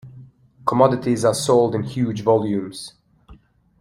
Commodities 0.65 1.23
are 1.25 1.33
sold 1.35 1.75
in 1.75 1.83
huge 1.83 2.23
volumes. 2.23 2.93